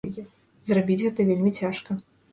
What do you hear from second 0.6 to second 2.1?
Зрабіць гэта вельмі цяжка.